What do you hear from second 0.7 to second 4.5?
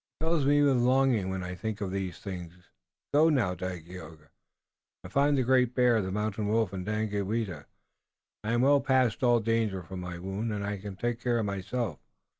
longing when I think of these things. Go now, Dagaeoga,